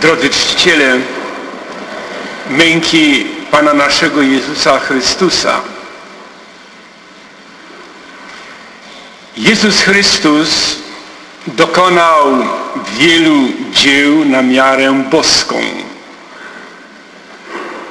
drodzy 0.00 0.30
czciciele 0.30 0.98
męki 2.50 3.26
Pana 3.50 3.74
naszego 3.74 4.22
Jezusa 4.22 4.78
Chrystusa. 4.78 5.60
Jezus 9.36 9.80
Chrystus 9.80 10.76
dokonał 11.46 12.26
wielu 12.98 13.48
dzieł 13.72 14.24
na 14.24 14.42
miarę 14.42 15.04
boską. 15.10 15.60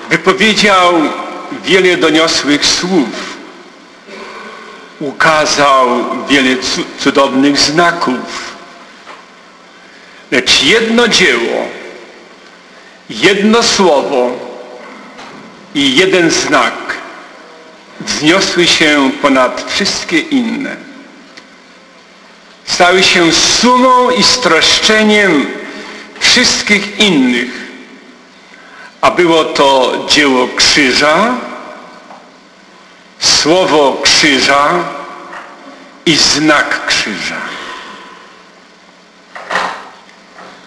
Wypowiedział 0.10 0.94
wiele 1.64 1.98
doniosłych 1.98 2.66
słów. 2.66 3.36
Ukazał 5.00 5.88
wiele 6.30 6.56
cudownych 7.00 7.58
znaków. 7.58 8.56
Lecz 10.32 10.64
jedno 10.64 11.08
dzieło 11.08 11.85
jedno 13.10 13.64
słowo 13.64 14.32
i 15.76 15.96
jeden 15.96 16.32
znak 16.32 16.74
wzniosły 18.00 18.68
się 18.68 19.12
ponad 19.22 19.66
wszystkie 19.72 20.20
inne. 20.20 20.76
Stały 22.66 23.04
się 23.04 23.32
sumą 23.32 24.10
i 24.10 24.24
streszczeniem 24.24 25.46
wszystkich 26.20 27.00
innych, 27.00 27.52
a 29.02 29.12
było 29.12 29.44
to 29.44 29.94
dzieło 30.10 30.48
krzyża, 30.56 31.34
słowo 33.20 34.02
krzyża 34.04 34.70
i 36.06 36.16
znak 36.16 36.86
krzyża. 36.86 37.42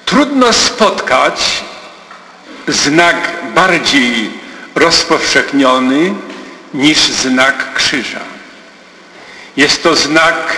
Trudno 0.05 0.53
spotkać 0.53 1.65
znak 2.69 3.17
bardziej 3.55 4.31
rozpowszechniony 4.75 6.15
niż 6.75 6.99
znak 6.99 7.75
krzyża. 7.75 8.21
Jest 9.57 9.83
to 9.83 9.97
znak 9.97 10.57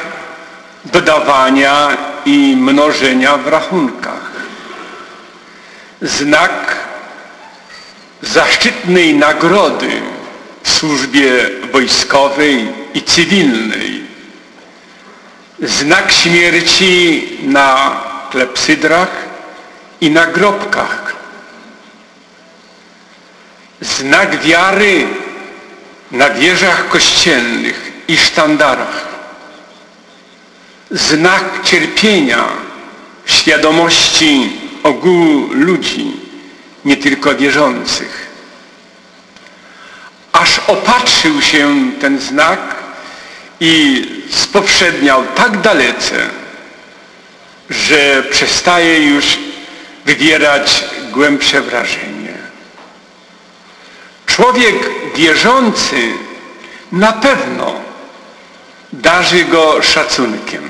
dodawania 0.84 1.96
i 2.24 2.56
mnożenia 2.56 3.36
w 3.36 3.46
rachunkach. 3.46 4.30
Znak 6.02 6.76
zaszczytnej 8.22 9.14
nagrody 9.14 10.02
w 10.62 10.70
służbie 10.70 11.32
wojskowej 11.72 12.68
i 12.94 13.02
cywilnej. 13.02 14.02
Znak 15.62 16.12
śmierci 16.12 17.28
na 17.42 17.96
klepsydrach 18.30 19.10
i 20.00 20.10
na 20.10 20.26
grobkach 20.26 21.09
znak 23.80 24.42
wiary 24.42 25.06
na 26.10 26.30
wieżach 26.30 26.88
kościelnych 26.88 27.92
i 28.08 28.16
sztandarach, 28.16 29.08
znak 30.90 31.44
cierpienia 31.64 32.44
świadomości 33.24 34.52
ogółu 34.82 35.48
ludzi, 35.52 36.12
nie 36.84 36.96
tylko 36.96 37.34
wierzących. 37.34 38.30
Aż 40.32 40.58
opatrzył 40.58 41.42
się 41.42 41.92
ten 42.00 42.20
znak 42.20 42.60
i 43.60 44.04
spowszedniał 44.30 45.24
tak 45.34 45.60
dalece, 45.60 46.28
że 47.70 48.22
przestaje 48.30 49.06
już 49.06 49.38
wywierać 50.04 50.84
głębsze 51.12 51.60
wrażenie. 51.60 52.19
Człowiek 54.40 54.90
wierzący 55.16 56.12
na 56.92 57.12
pewno 57.12 57.74
darzy 58.92 59.44
go 59.44 59.82
szacunkiem. 59.82 60.68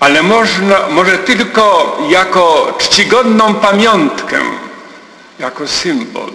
Ale 0.00 0.22
można, 0.22 0.88
może 0.88 1.18
tylko 1.18 1.98
jako 2.08 2.74
czcigodną 2.78 3.54
pamiątkę, 3.54 4.40
jako 5.38 5.68
symbol. 5.68 6.30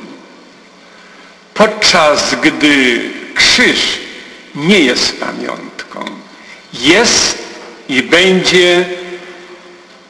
Podczas 1.54 2.36
gdy 2.42 3.10
krzyż 3.36 4.00
nie 4.56 4.80
jest 4.80 5.20
pamiątką. 5.20 6.06
Jest 6.74 7.38
i 7.90 8.04
będzie 8.04 8.86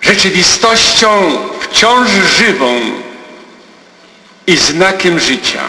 rzeczywistością 0.02 1.38
wciąż 1.60 2.10
żywą, 2.38 3.05
i 4.48 4.58
znakiem 4.58 5.20
życia, 5.20 5.64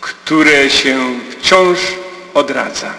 które 0.00 0.70
się 0.70 1.20
wciąż 1.30 1.78
odradza. 2.34 2.94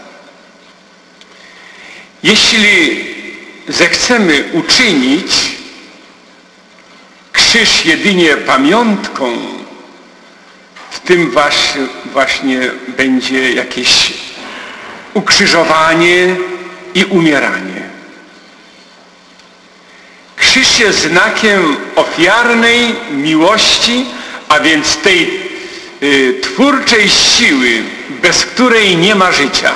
Jeśli 2.23 3.05
zechcemy 3.67 4.43
uczynić 4.53 5.31
krzyż 7.31 7.85
jedynie 7.85 8.37
pamiątką, 8.37 9.37
w 10.91 10.99
tym 10.99 11.33
właśnie 12.11 12.71
będzie 12.97 13.53
jakieś 13.53 14.13
ukrzyżowanie 15.13 16.35
i 16.93 17.05
umieranie. 17.05 17.81
Krzyż 20.35 20.79
jest 20.79 20.99
znakiem 20.99 21.77
ofiarnej 21.95 22.95
miłości, 23.11 24.05
a 24.51 24.59
więc 24.59 24.97
tej 24.97 25.39
y, 26.03 26.39
twórczej 26.41 27.09
siły, 27.09 27.83
bez 28.21 28.45
której 28.45 28.97
nie 28.97 29.15
ma 29.15 29.31
życia. 29.31 29.73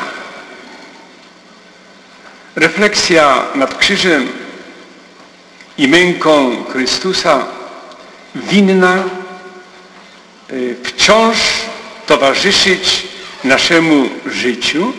Refleksja 2.56 3.44
nad 3.56 3.78
krzyżem 3.78 4.28
i 5.78 5.88
męką 5.88 6.64
Chrystusa 6.64 7.46
winna 8.36 9.04
y, 10.52 10.76
wciąż 10.84 11.38
towarzyszyć 12.08 13.08
naszemu 13.44 14.10
życiu, 14.26 14.94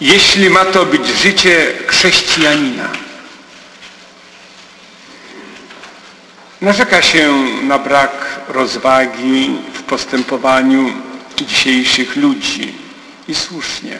jeśli 0.00 0.50
ma 0.50 0.64
to 0.64 0.86
być 0.86 1.06
życie 1.06 1.72
chrześcijanina. 1.86 3.05
Narzeka 6.60 7.02
się 7.02 7.32
na 7.62 7.78
brak 7.78 8.40
rozwagi 8.48 9.50
w 9.74 9.82
postępowaniu 9.82 10.92
dzisiejszych 11.36 12.16
ludzi 12.16 12.74
i 13.28 13.34
słusznie. 13.34 13.98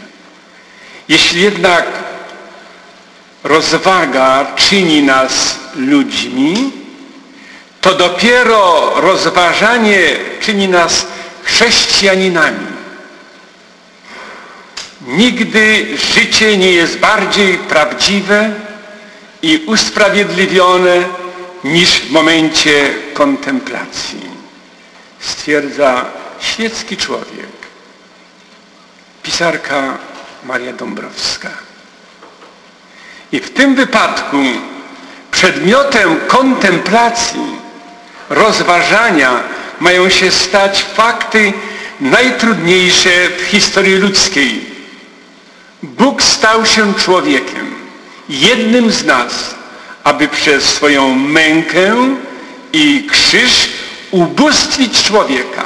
Jeśli 1.08 1.42
jednak 1.42 1.86
rozwaga 3.44 4.46
czyni 4.56 5.02
nas 5.02 5.58
ludźmi, 5.74 6.72
to 7.80 7.94
dopiero 7.94 8.92
rozważanie 8.96 10.00
czyni 10.40 10.68
nas 10.68 11.06
chrześcijaninami. 11.42 12.66
Nigdy 15.06 15.86
życie 16.14 16.56
nie 16.56 16.72
jest 16.72 16.98
bardziej 16.98 17.58
prawdziwe 17.58 18.50
i 19.42 19.64
usprawiedliwione 19.66 21.04
niż 21.72 22.00
w 22.00 22.10
momencie 22.10 22.94
kontemplacji. 23.14 24.20
Stwierdza 25.20 26.04
świecki 26.40 26.96
człowiek, 26.96 27.56
pisarka 29.22 29.98
Maria 30.44 30.72
Dąbrowska. 30.72 31.50
I 33.32 33.40
w 33.40 33.50
tym 33.50 33.74
wypadku 33.74 34.36
przedmiotem 35.30 36.20
kontemplacji, 36.26 37.56
rozważania 38.30 39.42
mają 39.80 40.08
się 40.08 40.30
stać 40.30 40.82
fakty 40.82 41.52
najtrudniejsze 42.00 43.10
w 43.38 43.42
historii 43.42 43.96
ludzkiej. 43.96 44.64
Bóg 45.82 46.22
stał 46.22 46.66
się 46.66 46.94
człowiekiem, 46.94 47.74
jednym 48.28 48.92
z 48.92 49.04
nas, 49.04 49.55
aby 50.06 50.28
przez 50.28 50.64
swoją 50.64 51.14
mękę 51.14 51.96
i 52.72 53.06
krzyż 53.10 53.68
ubóstwić 54.10 55.02
człowieka. 55.02 55.64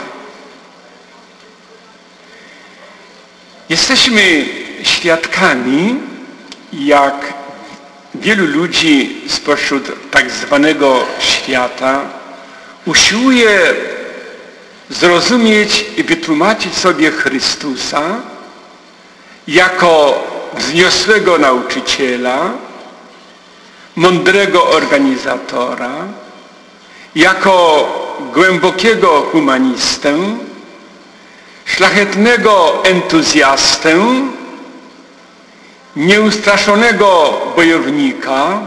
Jesteśmy 3.68 4.44
świadkami, 4.82 5.94
jak 6.72 7.34
wielu 8.14 8.46
ludzi 8.46 9.20
spośród 9.28 10.10
tak 10.10 10.30
zwanego 10.30 11.06
świata 11.18 12.00
usiłuje 12.86 13.74
zrozumieć 14.90 15.84
i 15.96 16.02
wytłumaczyć 16.02 16.74
sobie 16.74 17.10
Chrystusa 17.10 18.02
jako 19.48 20.24
wzniosłego 20.54 21.38
nauczyciela, 21.38 22.50
mądrego 24.00 24.70
organizatora, 24.70 25.94
jako 27.14 27.56
głębokiego 28.34 29.22
humanistę, 29.32 30.18
szlachetnego 31.64 32.84
entuzjastę, 32.84 33.94
nieustraszonego 35.96 37.40
bojownika, 37.56 38.60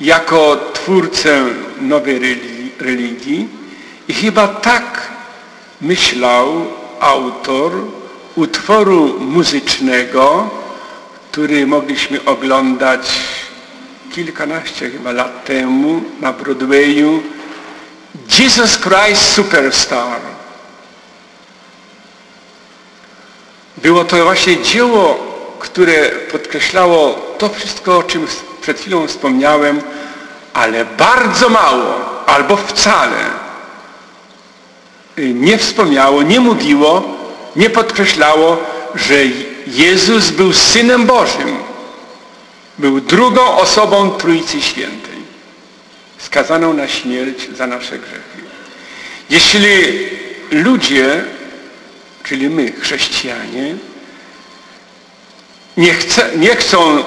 jako 0.00 0.56
twórcę 0.72 1.44
nowej 1.80 2.18
religii. 2.80 3.48
I 4.08 4.14
chyba 4.14 4.48
tak 4.48 5.08
myślał 5.80 6.66
autor 7.00 7.72
utworu 8.36 9.20
muzycznego, 9.20 10.50
który 11.30 11.66
mogliśmy 11.66 12.24
oglądać 12.24 13.35
kilkanaście 14.16 14.90
chyba 14.90 15.12
lat 15.12 15.44
temu 15.44 16.02
na 16.20 16.32
Broadwayu 16.32 17.22
Jesus 18.38 18.78
Christ 18.78 19.32
Superstar. 19.34 20.20
Było 23.76 24.04
to 24.04 24.24
właśnie 24.24 24.62
dzieło, 24.62 25.18
które 25.58 26.10
podkreślało 26.32 27.14
to 27.38 27.48
wszystko, 27.48 27.98
o 27.98 28.02
czym 28.02 28.26
przed 28.60 28.80
chwilą 28.80 29.06
wspomniałem, 29.06 29.80
ale 30.54 30.84
bardzo 30.84 31.48
mało 31.48 31.94
albo 32.26 32.56
wcale 32.56 33.24
nie 35.18 35.58
wspomniało, 35.58 36.22
nie 36.22 36.40
mówiło, 36.40 37.02
nie 37.56 37.70
podkreślało, 37.70 38.56
że 38.94 39.14
Jezus 39.66 40.30
był 40.30 40.52
Synem 40.52 41.06
Bożym. 41.06 41.55
Był 42.78 43.00
drugą 43.00 43.56
osobą 43.56 44.10
Trójcy 44.10 44.62
Świętej, 44.62 45.16
skazaną 46.18 46.72
na 46.72 46.88
śmierć 46.88 47.48
za 47.56 47.66
nasze 47.66 47.98
grzechy. 47.98 48.40
Jeśli 49.30 50.08
ludzie, 50.50 51.24
czyli 52.24 52.50
my, 52.50 52.72
chrześcijanie, 52.72 53.76
nie, 55.76 55.94
chce, 55.94 56.30
nie 56.36 56.56
chcą 56.56 57.04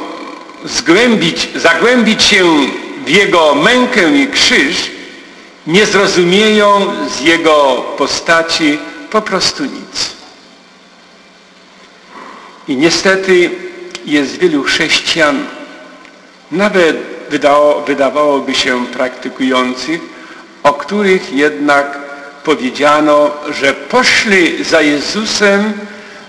zgłębić, 0.66 1.50
zagłębić 1.56 2.24
się 2.24 2.45
w 3.06 3.10
Jego 3.10 3.56
mękę 3.56 4.18
i 4.18 4.27
krzyż, 4.27 4.92
nie 5.68 5.86
zrozumieją 5.86 6.94
z 7.18 7.22
Jego 7.22 7.86
postaci 7.98 8.77
po 9.10 9.22
prostu 9.22 9.63
nic. 9.63 10.10
I 12.68 12.75
niestety 12.75 13.51
jest 14.06 14.38
wielu 14.38 14.63
chrześcijan, 14.63 15.45
nawet 16.51 16.98
wydało, 17.30 17.81
wydawałoby 17.81 18.56
się 18.56 18.86
praktykujących, 18.86 20.01
o 20.63 20.74
których 20.74 21.34
jednak 21.34 22.00
powiedziano, 22.44 23.31
że 23.50 23.74
poszli 23.74 24.63
za 24.63 24.81
Jezusem 24.81 25.74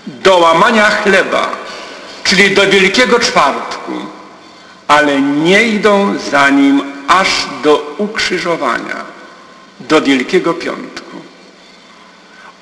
do 0.07 0.37
łamania 0.37 0.89
chleba, 0.89 1.49
czyli 2.23 2.55
do 2.55 2.67
Wielkiego 2.67 3.19
Czwartku, 3.19 3.91
ale 4.87 5.21
nie 5.21 5.63
idą 5.63 6.19
za 6.31 6.49
Nim 6.49 6.81
aż 7.07 7.27
do 7.63 7.95
ukrzyżowania, 7.97 9.05
do 9.79 10.01
Wielkiego 10.01 10.53
Piątku. 10.53 11.17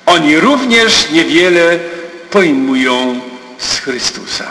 Oni 0.06 0.40
również 0.40 1.10
niewiele 1.10 1.78
pojmują 2.30 3.20
z 3.58 3.78
Chrystusa. 3.78 4.44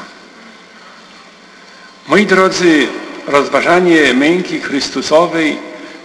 Moi 2.10 2.26
drodzy, 2.26 2.88
rozważanie 3.28 4.14
męki 4.14 4.62
Chrystusowej 4.62 5.58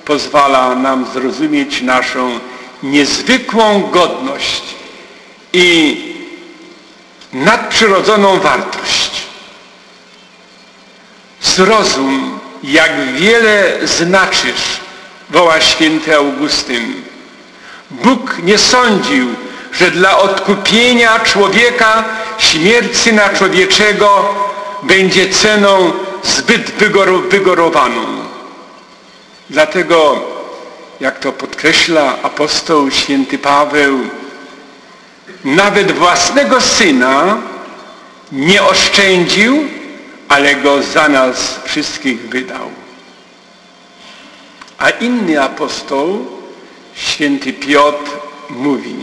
pozwala 0.04 0.74
nam 0.74 1.06
zrozumieć 1.14 1.82
naszą 1.82 2.40
niezwykłą 2.82 3.82
godność 3.82 4.62
i 5.52 5.98
nadprzyrodzoną 7.32 8.40
wartość. 8.40 9.10
Zrozum, 11.42 12.38
jak 12.62 13.12
wiele 13.12 13.72
znaczysz, 13.82 14.80
woła 15.30 15.60
święty 15.60 16.16
Augustyn. 16.16 16.94
Bóg 17.90 18.38
nie 18.42 18.58
sądził, 18.58 19.28
że 19.72 19.90
dla 19.90 20.18
odkupienia 20.18 21.20
człowieka 21.20 22.04
śmierć 22.38 22.96
Syna 22.96 23.28
Człowieczego 23.28 24.34
będzie 24.86 25.28
ceną 25.28 25.92
zbyt 26.22 26.70
wygorowaną. 27.30 28.04
Dlatego, 29.50 30.20
jak 31.00 31.18
to 31.18 31.32
podkreśla 31.32 32.22
apostoł 32.22 32.90
święty 32.90 33.38
Paweł, 33.38 33.98
nawet 35.44 35.92
własnego 35.92 36.60
Syna 36.60 37.38
nie 38.32 38.62
oszczędził, 38.62 39.64
ale 40.28 40.54
Go 40.54 40.82
za 40.82 41.08
nas 41.08 41.60
wszystkich 41.64 42.28
wydał. 42.28 42.70
A 44.78 44.90
inny 44.90 45.42
apostoł, 45.42 46.26
święty 46.94 47.52
Piotr, 47.52 48.10
mówi, 48.50 48.94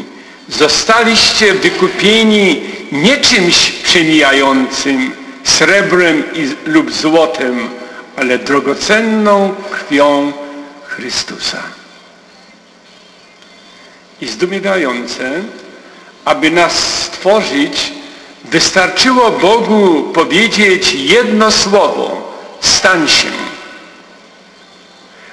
zostaliście 0.48 1.54
wykupieni 1.54 2.62
nie 2.92 3.18
czymś 3.18 3.72
przemijającym, 3.72 5.21
srebrem 5.44 6.24
i, 6.34 6.70
lub 6.70 6.92
złotem, 6.94 7.70
ale 8.18 8.40
drogocenną 8.40 9.56
krwią 9.72 10.32
Chrystusa. 10.88 11.64
I 14.22 14.28
zdumiewające, 14.28 15.32
aby 16.26 16.52
nas 16.52 17.04
stworzyć, 17.04 17.94
wystarczyło 18.44 19.32
Bogu 19.32 20.04
powiedzieć 20.14 20.94
jedno 20.94 21.52
słowo, 21.52 22.34
stań 22.62 23.08
się. 23.08 23.32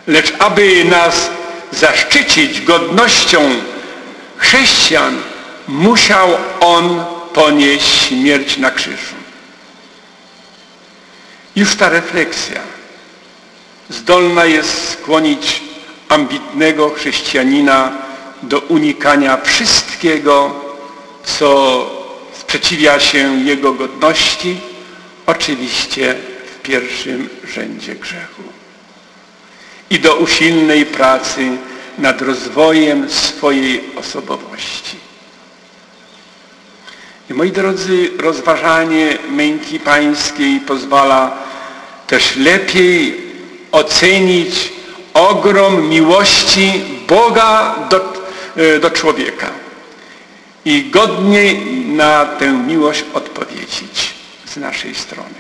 Lecz 0.06 0.32
aby 0.38 0.84
nas 0.84 1.30
zaszczycić 1.72 2.60
godnością 2.60 3.50
chrześcijan, 4.36 5.16
musiał 5.68 6.28
On 6.60 7.04
ponieść 7.34 8.08
śmierć 8.08 8.56
na 8.56 8.70
krzyżu. 8.70 9.14
Już 11.58 11.76
ta 11.76 11.88
refleksja 11.88 12.60
zdolna 13.88 14.44
jest 14.44 14.90
skłonić 14.90 15.62
ambitnego 16.08 16.90
chrześcijanina 16.90 17.92
do 18.42 18.60
unikania 18.60 19.36
wszystkiego, 19.36 20.54
co 21.24 21.90
sprzeciwia 22.32 23.00
się 23.00 23.44
jego 23.44 23.72
godności, 23.72 24.60
oczywiście 25.26 26.14
w 26.54 26.62
pierwszym 26.62 27.28
rzędzie 27.44 27.94
grzechu. 27.94 28.42
I 29.90 29.98
do 29.98 30.16
usilnej 30.16 30.86
pracy 30.86 31.50
nad 31.98 32.22
rozwojem 32.22 33.10
swojej 33.10 33.84
osobowości. 33.96 34.96
I 37.30 37.34
moi 37.34 37.52
drodzy, 37.52 38.10
rozważanie 38.18 39.18
męki 39.30 39.80
pańskiej 39.80 40.60
pozwala 40.60 41.47
też 42.08 42.36
lepiej 42.36 43.16
ocenić 43.72 44.72
ogrom 45.14 45.88
miłości 45.88 46.84
Boga 47.08 47.74
do, 47.90 48.12
e, 48.56 48.78
do 48.78 48.90
człowieka 48.90 49.50
i 50.64 50.90
godnie 50.90 51.54
na 51.86 52.24
tę 52.24 52.52
miłość 52.52 53.04
odpowiedzieć 53.14 54.14
z 54.46 54.56
naszej 54.56 54.94
strony. 54.94 55.38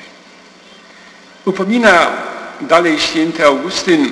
Upomina 1.44 2.06
dalej 2.60 3.00
święty 3.00 3.44
Augustyn, 3.44 4.10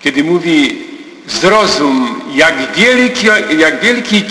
kiedy 0.00 0.24
mówi 0.24 0.84
zrozum, 1.26 2.20
jak 2.34 2.72
wielki, 2.72 3.26
jak 3.58 3.80
wielki 3.80 4.24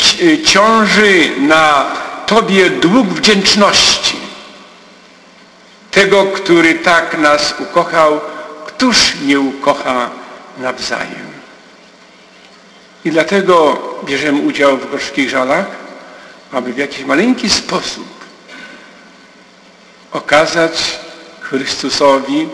ciąży 0.46 1.30
na 1.40 1.86
Tobie 2.26 2.70
dług 2.70 3.08
wdzięczności 3.08 3.89
tego, 6.00 6.26
który 6.26 6.76
tak 6.76 7.18
nas 7.18 7.54
ukochał, 7.60 8.22
któż 8.66 9.16
nie 9.22 9.40
ukocha 9.40 10.10
nawzajem. 10.58 11.30
I 13.06 13.12
dlatego 13.12 13.82
bierzemy 14.06 14.42
udział 14.42 14.78
w 14.78 14.92
gorzkich 14.92 15.30
żalach, 15.30 15.66
aby 16.52 16.74
w 16.74 16.78
jakiś 16.78 17.06
maleńki 17.06 17.50
sposób 17.50 18.08
okazać 20.12 21.00
Chrystusowi 21.40 22.48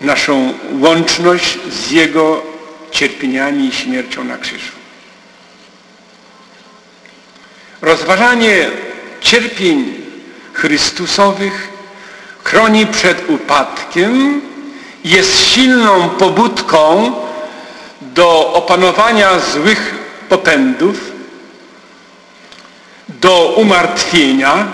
naszą 0.00 0.54
łączność 0.80 1.58
z 1.70 1.90
Jego 1.90 2.42
cierpieniami 2.90 3.68
i 3.68 3.72
śmiercią 3.72 4.24
na 4.24 4.38
krzyżu. 4.38 4.72
Rozważanie 7.82 8.70
cierpień 9.20 9.94
Chrystusowych 10.52 11.69
chroni 12.44 12.86
przed 12.86 13.30
upadkiem 13.30 14.40
jest 15.04 15.46
silną 15.46 16.08
pobudką 16.08 17.12
do 18.00 18.52
opanowania 18.52 19.38
złych 19.38 19.94
popędów, 20.28 21.12
do 23.08 23.54
umartwienia, 23.56 24.68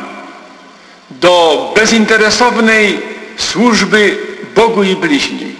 do 1.11 1.73
bezinteresownej 1.77 3.03
służby 3.37 4.19
Bogu 4.55 4.83
i 4.83 4.97
bliźnim. 4.97 5.57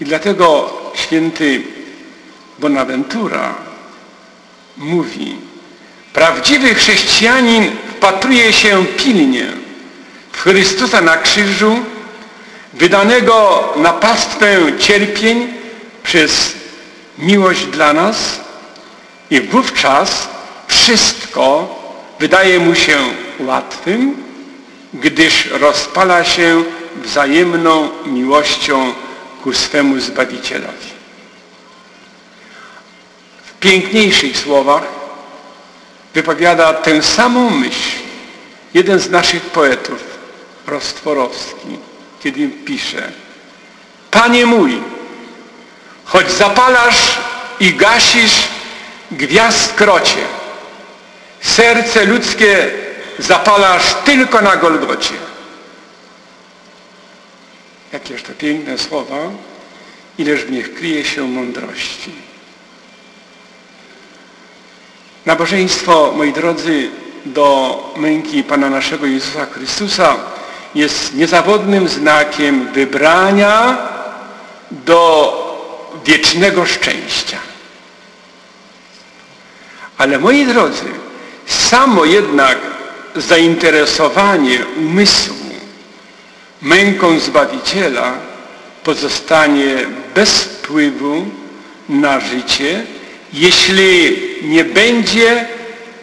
I 0.00 0.04
dlatego 0.04 0.72
święty 0.94 1.62
Bonaventura 2.58 3.54
mówi, 4.76 5.36
prawdziwy 6.12 6.74
chrześcijanin 6.74 7.70
wpatruje 7.96 8.52
się 8.52 8.86
pilnie 8.86 9.61
Chrystusa 10.42 11.00
na 11.00 11.16
krzyżu, 11.16 11.78
wydanego 12.72 13.64
na 13.76 13.92
pastwę 13.92 14.56
cierpień 14.78 15.48
przez 16.02 16.52
miłość 17.18 17.64
dla 17.66 17.92
nas 17.92 18.40
i 19.30 19.40
wówczas 19.40 20.28
wszystko 20.68 21.74
wydaje 22.20 22.58
mu 22.58 22.74
się 22.74 22.98
łatwym, 23.40 24.16
gdyż 24.94 25.46
rozpala 25.46 26.24
się 26.24 26.64
wzajemną 26.96 27.88
miłością 28.06 28.92
ku 29.42 29.52
swemu 29.52 30.00
Zbawicielowi. 30.00 30.92
W 33.44 33.60
piękniejszych 33.60 34.38
słowach 34.38 34.82
wypowiada 36.14 36.74
tę 36.74 37.02
samą 37.02 37.50
myśl 37.50 37.98
jeden 38.74 38.98
z 38.98 39.10
naszych 39.10 39.42
poetów, 39.42 40.11
Rostworowski, 40.66 41.78
kiedy 42.22 42.48
pisze 42.48 43.12
Panie 44.12 44.46
mój, 44.46 44.82
choć 46.04 46.30
zapalasz 46.30 47.18
i 47.60 47.74
gasisz 47.74 48.32
gwiazd 49.10 49.74
krocie, 49.74 50.24
serce 51.40 52.04
ludzkie 52.04 52.70
zapalasz 53.18 53.94
tylko 54.04 54.40
na 54.40 54.56
Golgocie. 54.56 55.14
Jakież 57.92 58.22
to 58.22 58.32
piękne 58.32 58.78
słowa, 58.78 59.16
ileż 60.18 60.44
w 60.44 60.50
nich 60.50 60.74
kryje 60.74 61.04
się 61.04 61.28
mądrości. 61.28 62.12
Nabożeństwo, 65.26 66.12
moi 66.16 66.32
drodzy, 66.32 66.90
do 67.26 67.78
męki 67.96 68.44
Pana 68.44 68.70
naszego 68.70 69.06
Jezusa 69.06 69.46
Chrystusa 69.46 70.16
jest 70.74 71.14
niezawodnym 71.14 71.88
znakiem 71.88 72.72
wybrania 72.72 73.78
do 74.70 75.32
wiecznego 76.04 76.66
szczęścia. 76.66 77.38
Ale 79.98 80.18
moi 80.18 80.46
drodzy, 80.46 80.84
samo 81.46 82.04
jednak 82.04 82.58
zainteresowanie 83.16 84.58
umysłu 84.76 85.42
męką 86.62 87.18
Zbawiciela 87.18 88.12
pozostanie 88.84 89.76
bez 90.14 90.42
wpływu 90.42 91.26
na 91.88 92.20
życie, 92.20 92.84
jeśli 93.32 94.18
nie 94.42 94.64
będzie 94.64 95.46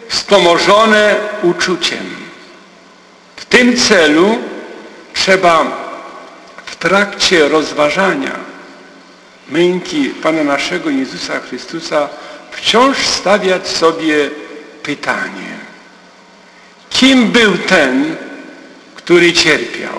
wspomożone 0.08 1.16
uczuciem. 1.42 2.16
W 3.36 3.44
tym 3.44 3.76
celu 3.76 4.38
trzeba 5.20 5.66
w 6.66 6.76
trakcie 6.76 7.48
rozważania 7.48 8.36
męki 9.48 10.04
Pana 10.04 10.44
naszego 10.44 10.90
Jezusa 10.90 11.40
Chrystusa 11.40 12.08
wciąż 12.50 12.98
stawiać 12.98 13.68
sobie 13.68 14.30
pytanie. 14.82 15.58
Kim 16.90 17.32
był 17.32 17.58
ten, 17.58 18.16
który 18.94 19.32
cierpiał? 19.32 19.94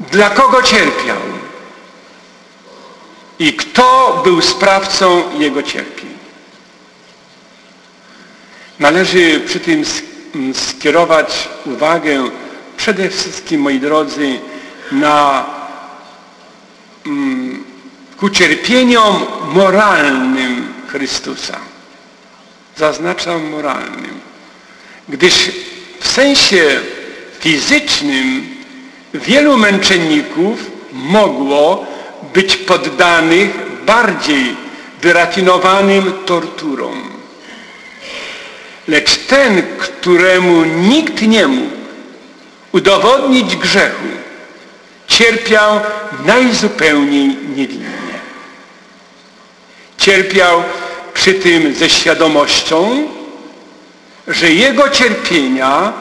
Dla 0.00 0.30
kogo 0.30 0.62
cierpiał? 0.62 1.20
I 3.38 3.52
kto 3.52 4.20
był 4.24 4.42
sprawcą 4.42 5.38
jego 5.38 5.62
cierpień? 5.62 6.14
Należy 8.78 9.40
przy 9.40 9.60
tym 9.60 9.84
skierować 10.54 11.48
uwagę 11.66 12.30
przede 12.76 13.10
wszystkim, 13.10 13.60
moi 13.60 13.80
drodzy, 13.80 14.38
na 14.92 15.46
mm, 17.06 17.64
ku 18.16 18.30
cierpieniom 18.30 19.26
moralnym 19.52 20.74
Chrystusa. 20.88 21.58
Zaznaczam 22.76 23.50
moralnym. 23.50 24.20
Gdyż 25.08 25.34
w 26.00 26.08
sensie 26.08 26.80
fizycznym 27.40 28.46
wielu 29.14 29.56
męczenników 29.56 30.70
mogło 30.92 31.86
być 32.34 32.56
poddanych 32.56 33.50
bardziej 33.86 34.56
wyrafinowanym 35.02 36.12
torturom. 36.26 37.02
Lecz 38.88 39.16
ten, 39.16 39.62
któremu 39.78 40.64
nikt 40.64 41.22
nie 41.22 41.46
mógł 41.46 41.73
udowodnić 42.74 43.56
grzechu, 43.56 44.08
cierpiał 45.06 45.80
najzupełniej 46.24 47.36
niewinnie. 47.56 48.14
Cierpiał 49.98 50.62
przy 51.14 51.34
tym 51.34 51.74
ze 51.74 51.90
świadomością, 51.90 53.08
że 54.28 54.52
jego 54.52 54.90
cierpienia 54.90 55.92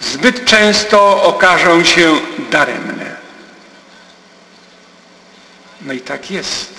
zbyt 0.00 0.44
często 0.44 1.22
okażą 1.22 1.84
się 1.84 2.16
daremne. 2.50 3.16
No 5.82 5.92
i 5.92 6.00
tak 6.00 6.30
jest. 6.30 6.74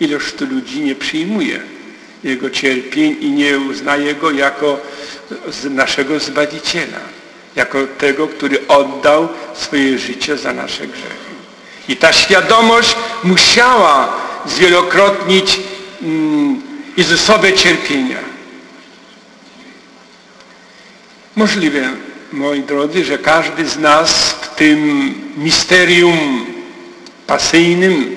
Ileż 0.00 0.32
tu 0.32 0.46
ludzi 0.46 0.80
nie 0.80 0.94
przyjmuje 0.94 1.60
jego 2.24 2.50
cierpień 2.50 3.16
i 3.20 3.30
nie 3.30 3.58
uznaje 3.58 4.14
go 4.14 4.30
jako 4.30 4.80
naszego 5.70 6.20
Zbawiciela, 6.20 7.00
jako 7.56 7.78
tego, 7.98 8.28
który 8.28 8.68
oddał 8.68 9.28
swoje 9.54 9.98
życie 9.98 10.36
za 10.36 10.52
nasze 10.52 10.86
grzechy. 10.86 11.26
I 11.88 11.96
ta 11.96 12.12
świadomość 12.12 12.96
musiała 13.24 14.12
zwielokrotnić 14.46 15.60
mm, 16.02 16.62
Jezusowe 16.96 17.52
cierpienia. 17.52 18.18
Możliwe, 21.36 21.88
moi 22.32 22.60
drodzy, 22.60 23.04
że 23.04 23.18
każdy 23.18 23.68
z 23.68 23.78
nas 23.78 24.30
w 24.30 24.54
tym 24.54 25.14
misterium 25.36 26.46
pasyjnym, 27.26 28.16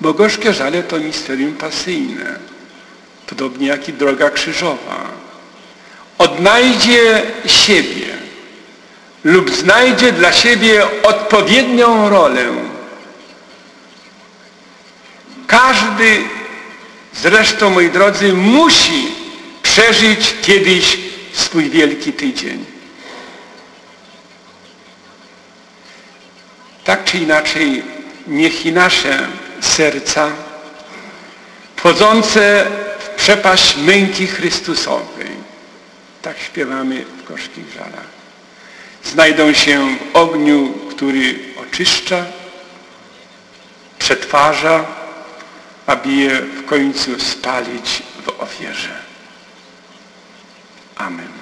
bo 0.00 0.14
gorzkie 0.14 0.52
żale 0.52 0.82
to 0.82 0.98
misterium 0.98 1.52
pasyjne, 1.52 2.38
podobnie 3.26 3.66
jak 3.66 3.88
i 3.88 3.92
droga 3.92 4.30
krzyżowa, 4.30 5.10
odnajdzie 6.18 7.22
siebie 7.46 7.97
lub 9.24 9.50
znajdzie 9.54 10.12
dla 10.12 10.32
siebie 10.32 10.86
odpowiednią 11.02 12.08
rolę. 12.08 12.44
Każdy 15.46 16.22
zresztą, 17.14 17.70
moi 17.70 17.90
drodzy, 17.90 18.32
musi 18.32 19.08
przeżyć 19.62 20.34
kiedyś 20.42 20.98
swój 21.32 21.70
wielki 21.70 22.12
tydzień. 22.12 22.64
Tak 26.84 27.04
czy 27.04 27.18
inaczej, 27.18 27.82
niech 28.26 28.66
i 28.66 28.72
nasze 28.72 29.28
serca 29.60 30.30
wchodzące 31.76 32.66
w 32.98 33.08
przepaść 33.08 33.76
męki 33.76 34.26
Chrystusowej, 34.26 35.30
tak 36.22 36.38
śpiewamy 36.38 37.04
w 37.04 37.28
gorzkich 37.28 37.72
żalach, 37.74 38.17
znajdą 39.08 39.52
się 39.52 39.96
w 40.12 40.16
ogniu, 40.16 40.72
który 40.90 41.38
oczyszcza, 41.62 42.24
przetwarza, 43.98 44.84
aby 45.86 46.12
je 46.12 46.40
w 46.40 46.64
końcu 46.66 47.20
spalić 47.20 48.02
w 48.24 48.40
ofierze. 48.40 49.02
Amen. 50.96 51.37